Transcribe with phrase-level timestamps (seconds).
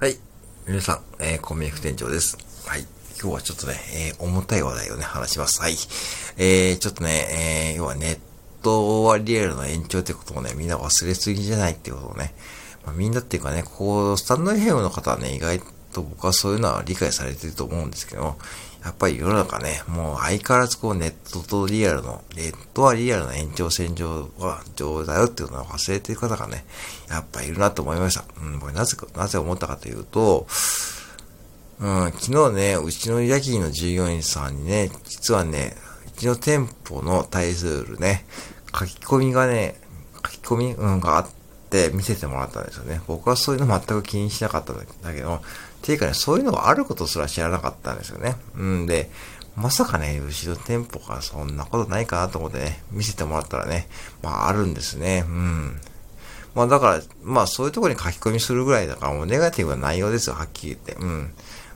[0.00, 0.16] はい。
[0.66, 2.38] 皆さん、えー、コンビニ副店長です。
[2.66, 2.86] はい。
[3.20, 5.60] 今日はちょっとね、えー、重たい話題をね、話します。
[5.60, 5.72] はい。
[6.38, 8.18] えー、ちょっとね、えー、要はネッ
[8.62, 12.32] トはリアルの延長ってことをね、みんな忘れすぎじゃないってことをね、
[12.86, 15.60] まあ、みんなっていうかね、こう、スタンド FM の方はね、意外
[15.92, 18.38] と僕はそういうのは理解されてると思うんですけど、
[18.84, 26.64] やっぱり世の中ね、もう相変わらずこうネットとリアルの、ネットはリアルの延長線上は上だよっていうのを忘れてる方がね、
[27.08, 28.24] やっぱいるなと思いました。
[28.42, 30.46] うん、これなぜ、なぜ思ったかというと、
[31.78, 35.76] うん、昨日ね、うちの夜勤の従業員さんにね、実はね、
[36.06, 38.24] うちの店舗の対するね、
[38.78, 39.78] 書き込みがね、
[40.24, 41.28] 書き込み、うん、があっ
[41.70, 43.00] て見せてもらったんですよね。
[43.06, 45.40] 僕はそういうの全く気にしなかったんだけど、
[45.82, 48.36] ていうかね、そういうのがあることすら知らなかったんですよね。
[48.56, 49.10] うんで、
[49.56, 53.88] まさかね、後ろ店舗かそんなことないかなと思ってね、見せてもらったらね、
[54.22, 55.24] まああるんですね。
[55.26, 55.80] うん。
[56.54, 61.04] まあだから、まあそういうところに書き込みするぐらいだからもうネガティブな内容ですよ、はっきり言って。
[61.04, 61.32] うん。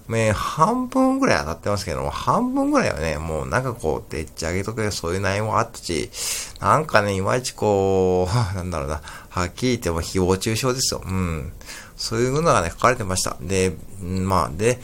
[0.09, 6.11] ね、半分ぐらい当たってますけども、半分ぐらいはね、もうなんかこう、でっち上げとけそういう内容もあったし、
[6.61, 11.03] なんかね、いまいちこう、 なんだろうな、はっきり言っても誹謗中傷ですよ。
[11.05, 11.53] うん。
[11.97, 13.37] そういうのがね、書かれてました。
[13.41, 14.81] で、まあ、で、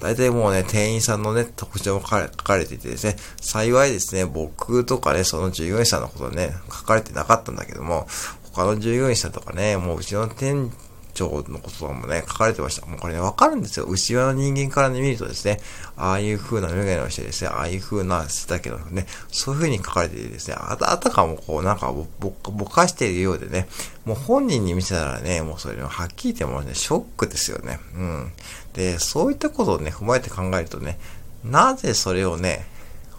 [0.00, 8.06] 大体もうね、店員さんのね、特徴も書かれていてですね、幸いですね、僕とかね、その従業員さんのことね、書かれてなかったんだけども、
[8.52, 10.72] 他の従業員さんとかね、もううちの店
[11.18, 12.86] 長のこととかもね、書かれてました。
[12.86, 13.86] もうこれね、わかるんですよ。
[13.86, 15.58] 内輪の人間からね、見るとですね、
[15.96, 23.68] ああいう風なメガネをしてですね、ああいう風な背丈のね、そういう風に書かれていてですね、あた、あたかもこう、なんかぼ、ぼ、ぼかしているようでね、
[24.04, 27.80] もう本人に見せたらね、もうそれはっきり言ってもね、ショックですよね。
[27.94, 28.32] うん。
[28.74, 30.98] で、そういったことをね、踏まえて考えるとね、
[31.44, 32.66] なぜそれをね、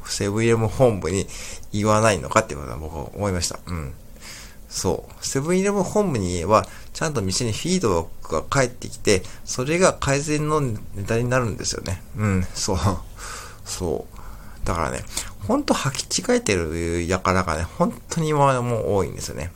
[0.06, 1.28] セブンイレブン本部に
[1.72, 3.60] 言わないのかっていうことは僕は思いました。
[3.68, 3.94] うん。
[4.68, 5.26] そう。
[5.26, 6.66] セブンイレブン本部に言えば、
[7.00, 12.02] ちゃんと店にフィードが返ってきて、それが改善のネタになるんですよね。
[12.18, 12.78] うん、そう。
[13.64, 14.68] そう。
[14.68, 15.06] だからね、
[15.48, 19.54] ほんと履き違えてるやからがね、本当に今もう多いんですよね。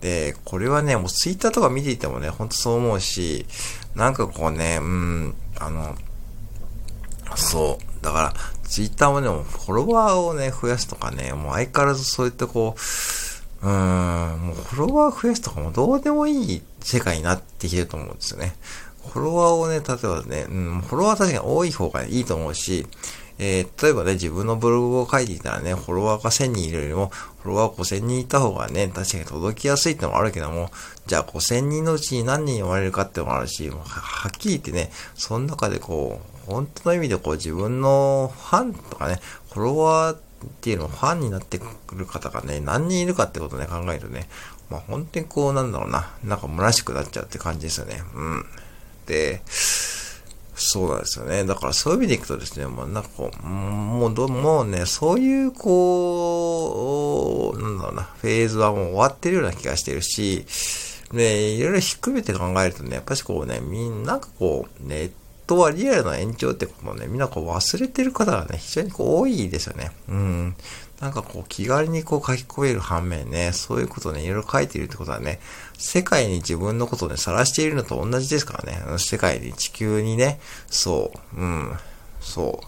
[0.00, 3.46] で、これはね、もうツイッターとか見ていてもね、ほんとそう思うし、
[3.94, 5.94] なんかこうね、うん、あの、
[7.36, 8.04] そう。
[8.04, 8.34] だから、
[8.64, 12.80] ツイッターもね、もフォロワーをね、増やすとかね、もう相変わらずそういったこう、
[13.62, 18.54] うん、もうフォロワー増やすとかもどうでもいい世界になってきてると思うんですよね。
[19.12, 22.86] フォロワーをね、例えばね、うん、フォロワー確かに多い方がいいと思うし、
[23.42, 27.10] えー、例えばね、自分のブログを書いていたらね、フォロワーが1000人いるよりも、
[27.42, 30.70] フォロワー5000人いた方がね、確かに届きやすいってのもあるけども、
[31.06, 39.20] じゃあ5000人のうちに何人読まれるかってのもあるし、もうはっきり言ってね、その中でこう、本当の意味でこう自分のファンとかね、
[39.52, 40.16] フォロワー
[40.46, 44.28] っていうのをファンになってくる方がね、何人いるかってことね、考えるとね、
[44.70, 48.02] まあ本当にこう、なんだろうな、なんか虚しくなっちゃうって感じですよね。
[48.14, 48.46] うん。
[49.06, 49.42] で、
[50.60, 51.44] そうなんですよね。
[51.44, 60.44] だからそういう意味でいくとですね、もうなんかこう、もうど、もうね、そういうこう、なんだろうな、フェーズはもう終わってるような気がしてるし、
[61.12, 65.10] ね、いろいろひっくめて考えるとね、やっぱしこうね、みんな、んかこう、ネ
[65.54, 69.90] ットはリアルの延長ってこともね、みんなこう忘れてる方がね、非常にこう多いですよね。
[70.08, 70.56] うん。
[71.00, 75.40] なんかこう気軽にこう書き込める反面ね、そういうことね、いろいろ書いているってことはね、
[75.76, 78.98] 世界に自分のことをね、晒しているのと同じですからね。
[78.98, 81.72] 世界に地球にね、そう、うん、
[82.20, 82.66] そう。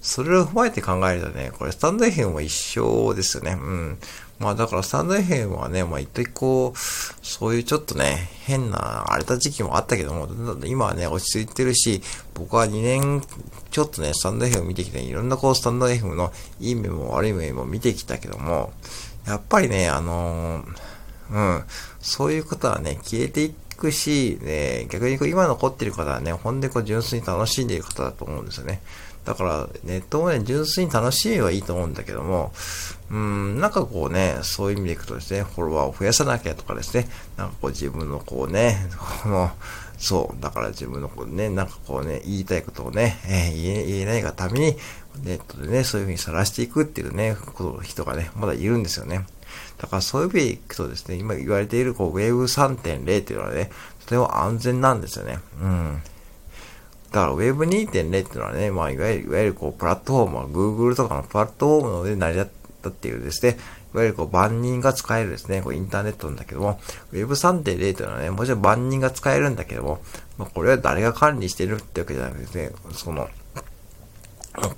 [0.00, 3.52] それを踏まえて考えるとね、これスタンド FM も一緒ですよね。
[3.52, 3.98] うん。
[4.38, 10.28] まあだからスタンド FM はね、まあ一時こう、そういうちょっとね、変な荒れた時期もあったけども、
[10.66, 12.02] 今はね、落ち着いてるし、
[12.34, 13.22] 僕は2年
[13.70, 18.72] ちょっとね、スタンド FM 見てきて、いろんなこうスタンド FM のいい面も悪い面も見てきたけども、
[19.26, 21.64] やっぱりね、あのー、うん、
[22.00, 28.82] そういうことはね、消えていくし、ね、逆にこう今残ってる方はね、ほんでこう純粋に楽しんでいる方だと思うんですよね。
[29.26, 32.52] だから、ネットもね、純粋に楽しいはいいと思うんだけども、
[33.10, 38.88] うん、なんかこうね、そういう意味でいくとですね、フォロワーを増やさなきゃとかですね、なんかこう自分のこうね、
[39.22, 39.50] この、
[39.98, 44.76] そう、だから自分のこうね、なんかこうね、言いたいことをね、えー、言え言えないがために、
[45.24, 49.26] ネットでね、そういうふうにさらしていくっていうね、こと人がね、まだいるんですよね。
[49.78, 53.70] だからそういう意味でいくとですね、今言われているこう Web3.0 っていうのはね、
[54.00, 55.40] とても安全なんですよね。
[55.60, 56.02] うん。
[57.16, 62.50] だから Web2.0 っていうのはね、まあ、いわゆる、いわゆるこう、プラットフォームは Google とかのプラットフォームので成り立っ
[62.82, 63.56] たっていうですね、
[63.94, 66.78] いわゆるこう、万人が使えるですね、こう、インターネットなんだけども、
[67.14, 67.62] Web3.0
[67.94, 69.98] というのはね、もちろん万人が使えるんだけども、
[70.36, 73.30] まあ、これは誰が管理してるってわけじゃなくて、ね、その、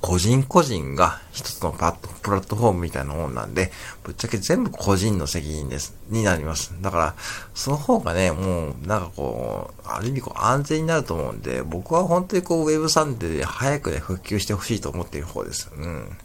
[0.00, 3.70] 個人個人が一つのパップラットフォームみたいなもんなんで、
[4.02, 6.74] ぶっちゃけ全部個人の責任です、になります。
[6.80, 7.14] だから、
[7.54, 15.70] その方がね、もう、なんかこう、ある意味こう安全になると思うんで、僕は本当にこう、Web3 で早くね、復旧してほしいと思っている方です。
[15.76, 16.16] うん。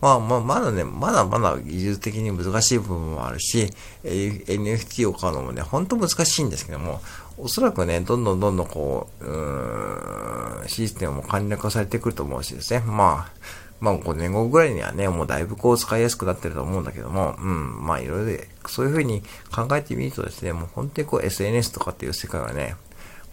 [0.00, 3.68] まあまあ、まだね、まだまだ技術的に難しい部分もあるし、
[4.02, 7.00] NFT を買うのもね、ほんと難しいんですけども、
[7.38, 12.80] おそらくね、どんどんどんどんこう、うーんシステムも簡略化されてくると思うしですね。
[12.80, 13.32] まあ、
[13.80, 19.22] まあ5年後ぐらいにはね、もうだいぶこう使いやすくなってると思うんだけども、うん、まあいろいろそういうふうに
[19.54, 22.76] 考えてみるとですね、もう本当にこう SNS とかっていう世界はね、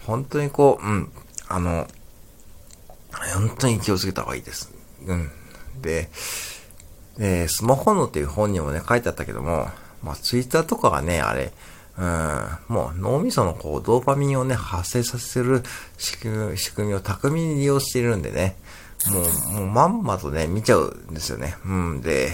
[0.06, 1.12] 本当にこう、うん、
[1.48, 1.88] あの、
[3.34, 4.72] 本当に気をつけた方がいいです。
[5.06, 5.32] うん。
[5.82, 6.10] で、
[7.20, 9.68] えー、スマホのっていう本にもね、書いてあったけども、
[10.04, 11.52] まあ、ツイッターとかがね、あれ、
[12.00, 15.63] うん、もう脳みそのこう、ドーパミンをね、発生させる
[15.98, 18.56] 仕組みを巧みに利用しているんでね、
[19.12, 21.57] もう、もうまんまとね、見ちゃうんですよね。
[21.66, 22.31] うん、で、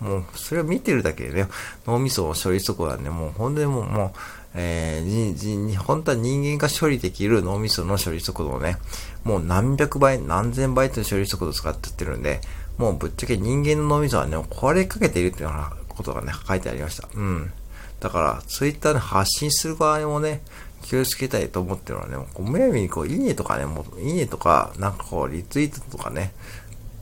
[0.00, 1.48] もう、それを見てるだけでね、
[1.86, 4.10] 脳みそを処理速度はね、もう本当にもう、もう、
[4.54, 8.78] えー、に、本当は人間が処理できる脳みその処理速度をね、
[9.24, 12.40] もう何百倍、何千倍という処理速度を使ってってるんで、
[12.78, 17.08] もうぶっちゃけ人間の脳みそはね、壊れかけているっていうようなことがね、書いてありました。
[17.14, 17.52] うん。
[18.02, 20.42] だから、ツイッターで発信する場合もね、
[20.82, 26.32] 気をつけたいと思ってるのはね、こうむやみにこう、いいねとかね、もう、いいねとか、なんかこう、リツイートとかね、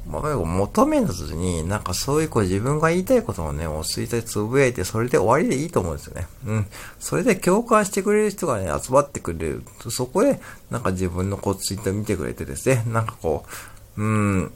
[0.06, 6.26] まあ、求めずに、なんかそういうこう自分が言いたいことをね、もうツイッターでつぶやいて、それで終わりでいいと思うんですよね。
[6.46, 6.66] うん。
[6.98, 9.62] それで共感してくれる人がね、集まってくれる。
[9.88, 13.50] そこで、なんか自分のこうツイッター見てくれてですね、なんかこう、
[13.96, 14.52] うん、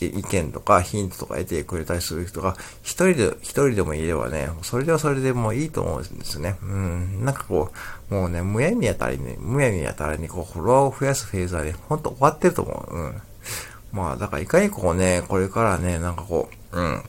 [0.00, 6.56] 意見とかヒントとか得てくれたりする人が、一人で、一人でもいればね、それではそれでもいいと思うんですね。
[6.62, 7.24] うん。
[7.24, 7.70] なんかこ
[8.10, 12.96] う、もうね、むやみやたりに、むやみやたりにこう、フォロワーを増やすフェーズはね、ほんと終わってると思う。
[12.96, 13.22] うん。
[13.92, 17.02] まあ、だからいかにこうね、これからね、なんかこう、うん。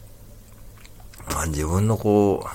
[1.29, 2.47] まあ自分のこう、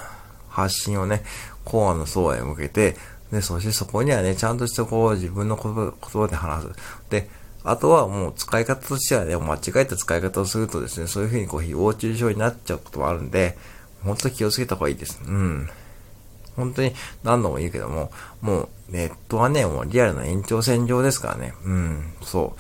[0.49, 1.23] 発信をね、
[1.65, 2.97] コアの層へ向けて、
[3.33, 6.69] で、そしてそこにはね、ちゃんとしたこう、自分の言葉で話す。
[7.11, 7.29] で、
[7.65, 13.57] あとはもう使い方としてはね、間違えた使い方をするとですね、そういう風にこう、誹謗中傷になっちゃうこともあるんで、
[14.05, 15.21] 本当に気をつけた方がいいです。
[15.27, 15.69] うん。
[16.57, 18.13] 本当に何度も言うけども、
[18.43, 21.55] もうネットはね、もうリアルな延長線上ですからね。
[21.65, 22.55] うん、そ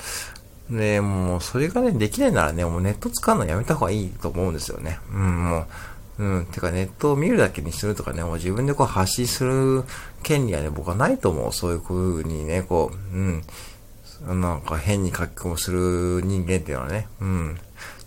[0.70, 0.76] う。
[0.76, 4.98] で、もうそれがね、できないならね、もうネット使うのやめた方がいいと思うんですよね。
[5.12, 5.66] うん、も
[6.18, 9.84] う、うん、てかネットを見るだけにするとかね、もう自分でこう発信する
[10.22, 11.52] 権利はね、僕はないと思う。
[11.52, 13.42] そういう風にね、こう、うん。
[14.22, 17.58] なんか変に書き込むする人間っていうのはね、うん。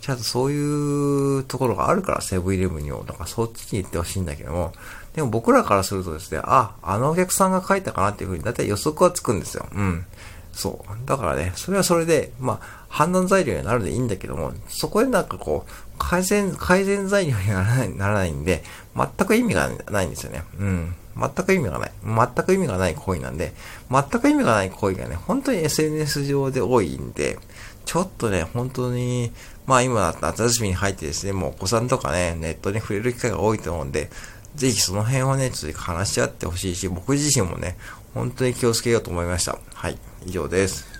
[0.02, 4.74] ちゃんとそういうところがあるから、セブンイレブンにも、なんかそっちに行ってほしいんだけども、
[5.14, 9.68] でも僕らからするとですね、あ、あのお客さんが書いたかなっていうふうに、だいたい予測はつくんですよ。
[9.74, 10.06] うん。
[10.54, 11.08] そう。
[11.08, 18.64] だからね、それはそれで、まあ、判断材料になるでいいんだけども、そこでなんかこう、改善、改善材料にならない、ならないんで、
[18.96, 20.44] 全く意味がないんですよね。
[20.60, 20.96] うん。
[21.20, 21.92] 全く意味がない。
[22.04, 23.54] 全く意味がない行為なんで、
[23.90, 27.38] 全く意味がない行為がね、本当に SNS 上で多いんで、
[27.86, 29.32] ちょっとね、本当に、
[29.66, 34.10] まあ今、夏休みに入ってですね、もうお子さんとかね、ネットに触れる機会が多いと思うんで、
[34.56, 37.78] ぜひその辺をね、ちょっと話し合ってほしいし、僕自身もね、
[38.14, 39.58] 本当に気をつけようと思いました。
[39.74, 40.97] はい、以上です。